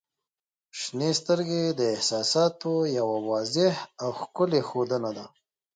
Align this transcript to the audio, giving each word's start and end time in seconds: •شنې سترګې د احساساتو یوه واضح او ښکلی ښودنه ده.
•شنې 0.79 1.09
سترګې 1.19 1.63
د 1.79 1.81
احساساتو 1.95 2.73
یوه 2.97 3.17
واضح 3.29 3.75
او 4.01 4.09
ښکلی 4.19 4.61
ښودنه 4.69 5.11
ده. 5.17 5.25